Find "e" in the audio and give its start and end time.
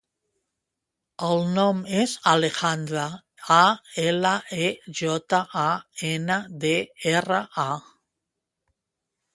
4.65-4.73